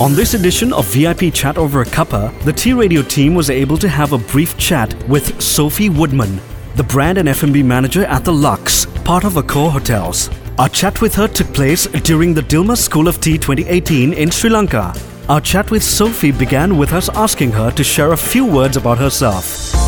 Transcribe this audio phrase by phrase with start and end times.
[0.00, 3.76] On this edition of VIP Chat Over a Cuppa, the T Radio team was able
[3.76, 6.40] to have a brief chat with Sophie Woodman,
[6.74, 10.30] the brand and F&B manager at the Lux, part of Accor Hotels.
[10.58, 14.50] Our chat with her took place during the Dilmah School of Tea 2018 in Sri
[14.50, 14.92] Lanka.
[15.28, 18.98] Our chat with Sophie began with us asking her to share a few words about
[18.98, 19.83] herself.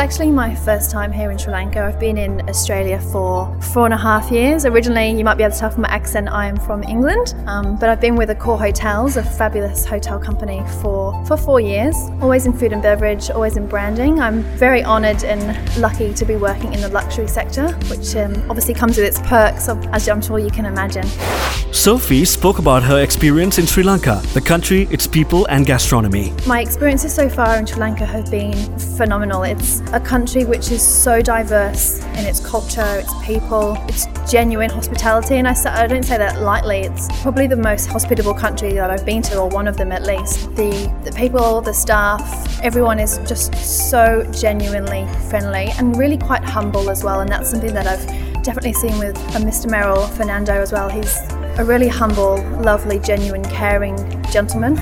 [0.00, 1.82] It's actually my first time here in Sri Lanka.
[1.82, 4.64] I've been in Australia for four and a half years.
[4.64, 7.76] Originally, you might be able to tell from my accent, I am from England, um,
[7.76, 11.94] but I've been with Accor Hotels, a fabulous hotel company, for, for four years.
[12.22, 14.20] Always in food and beverage, always in branding.
[14.20, 15.42] I'm very honoured and
[15.76, 19.68] lucky to be working in the luxury sector, which um, obviously comes with its perks,
[19.68, 21.06] as I'm sure you can imagine.
[21.72, 26.32] Sophie spoke about her experience in Sri Lanka, the country, its people, and gastronomy.
[26.46, 28.54] My experiences so far in Sri Lanka have been
[28.96, 29.44] phenomenal.
[29.44, 35.36] It's a country which is so diverse in its culture, its people, its genuine hospitality.
[35.36, 39.04] And I, I don't say that lightly, it's probably the most hospitable country that I've
[39.04, 40.54] been to, or one of them at least.
[40.54, 46.88] The, the people, the staff, everyone is just so genuinely friendly and really quite humble
[46.90, 47.20] as well.
[47.20, 48.06] And that's something that I've
[48.44, 49.68] definitely seen with uh, Mr.
[49.68, 50.88] Merrill Fernando as well.
[50.88, 51.18] He's
[51.58, 53.96] a really humble, lovely, genuine, caring
[54.30, 54.76] gentleman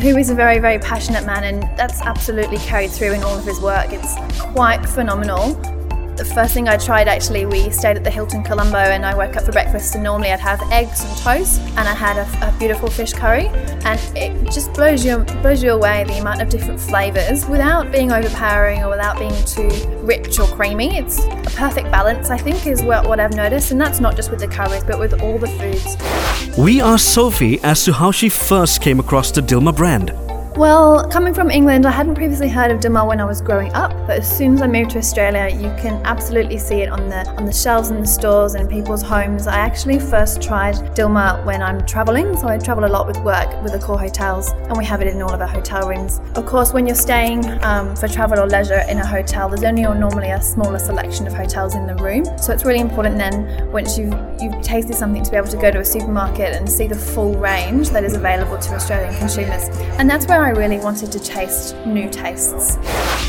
[0.00, 3.44] who is a very, very passionate man, and that's absolutely carried through in all of
[3.44, 3.86] his work.
[3.90, 4.14] It's
[4.52, 5.79] quite phenomenal.
[6.20, 9.38] The first thing I tried actually, we stayed at the Hilton Colombo and I woke
[9.38, 12.58] up for breakfast and normally I'd have eggs and toast and I had a, a
[12.58, 13.46] beautiful fish curry
[13.86, 18.12] and it just blows you blows you away the amount of different flavours without being
[18.12, 19.70] overpowering or without being too
[20.02, 20.98] rich or creamy.
[20.98, 24.30] It's a perfect balance I think is what, what I've noticed and that's not just
[24.30, 26.58] with the curries but with all the foods.
[26.58, 30.29] We asked Sophie as to how she first came across the Dilmah brand.
[30.56, 33.92] Well, coming from England, I hadn't previously heard of Dilmah when I was growing up,
[34.08, 37.26] but as soon as I moved to Australia, you can absolutely see it on the
[37.38, 39.46] on the shelves in the stores and in people's homes.
[39.46, 43.62] I actually first tried Dilmah when I'm traveling, so I travel a lot with work
[43.62, 46.20] with Accor Hotels, and we have it in all of our hotel rooms.
[46.34, 49.86] Of course, when you're staying um, for travel or leisure in a hotel, there's only
[49.86, 53.70] or normally a smaller selection of hotels in the room, so it's really important then
[53.70, 56.88] once you've you've tasted something to be able to go to a supermarket and see
[56.88, 59.68] the full range that is available to Australian consumers,
[59.98, 62.78] and that's where I really wanted to taste new tastes.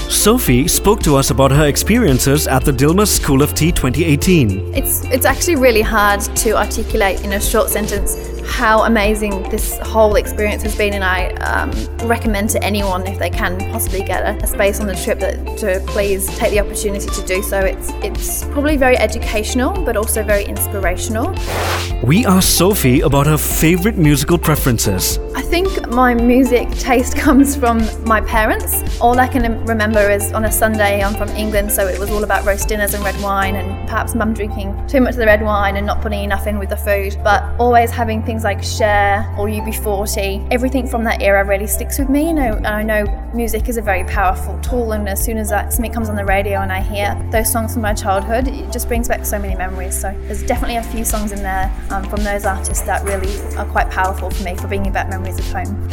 [0.10, 4.74] Sophie spoke to us about her experiences at the Dilmah School of Tea 2018.
[4.74, 8.16] It's it's actually really hard to articulate in a short sentence
[8.46, 11.72] how amazing this whole experience has been, and I um,
[12.08, 15.58] recommend to anyone if they can possibly get a, a space on the trip that
[15.60, 17.60] to please take the opportunity to do so.
[17.60, 21.36] It's it's probably very educational, but also very inspirational.
[22.04, 25.20] We asked Sophie about her favorite musical preferences.
[25.36, 29.00] I think my music taste comes from my parents.
[29.00, 32.24] All I can remember is on a Sunday, I'm from England, so it was all
[32.24, 35.42] about roast dinners and red wine, and perhaps mum drinking too much of the red
[35.42, 39.28] wine and not putting enough in with the food, but always having things like Cher
[39.38, 40.48] or UB40.
[40.52, 42.28] Everything from that era really sticks with me.
[42.28, 43.04] You know, I know
[43.34, 46.24] music is a very powerful tool, and as soon as that something comes on the
[46.24, 49.54] radio and I hear those songs from my childhood, it just brings back so many
[49.54, 50.00] memories.
[50.00, 53.66] So there's definitely a few songs in there um, from those artists that really are
[53.66, 55.90] quite powerful for me for bringing back memories of home.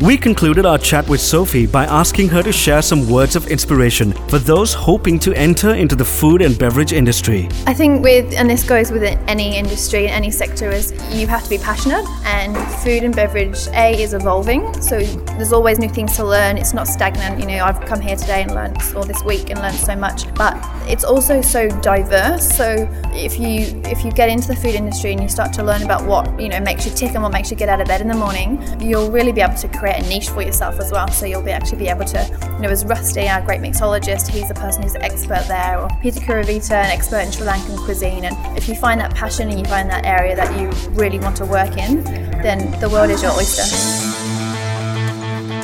[0.00, 4.12] We concluded our chat with Sophie by asking her to share some words of inspiration
[4.28, 7.48] for those hoping to enter into the food and beverage industry.
[7.66, 11.48] I think with, and this goes with any industry, any sector, is you have to
[11.48, 15.00] be passionate, and food and beverage, A, is evolving, so
[15.36, 16.56] there's always new things to learn.
[16.56, 17.38] It's not stagnant.
[17.40, 20.32] You know, I've come here today and learned, or this week and learned so much,
[20.34, 20.56] but
[20.88, 22.48] it's also so diverse.
[22.56, 25.82] So if you if you get into the food industry and you start to learn
[25.82, 28.00] about what you know makes you tick and what makes you get out of bed
[28.00, 31.08] in the morning, you'll really be able to create a niche for yourself as well.
[31.08, 34.48] So you'll be actually be able to, you know, as Rusty, our great mixologist, he's
[34.48, 38.24] the person who's expert there, or Peter Kuruvita, an expert in Sri Lankan cuisine.
[38.24, 41.36] And if you find that passion and you find that area that you really want
[41.36, 42.02] to work in,
[42.42, 43.64] then the world is your oyster.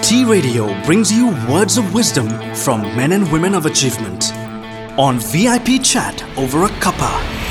[0.03, 4.33] T Radio brings you words of wisdom from men and women of achievement
[4.99, 7.42] on VIP Chat over a cuppa.